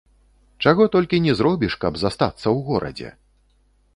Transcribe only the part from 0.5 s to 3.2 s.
Чаго толькі ні зробіш, каб застацца ў горадзе!